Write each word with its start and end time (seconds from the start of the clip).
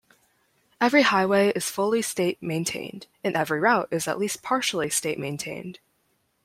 Every 0.81 1.03
highway 1.03 1.49
is 1.49 1.69
fully 1.69 2.01
state-maintained, 2.01 3.05
and 3.23 3.35
every 3.37 3.59
route 3.59 3.87
is 3.91 4.07
at 4.07 4.17
least 4.17 4.41
partially 4.41 4.89
state-maintained. 4.89 5.77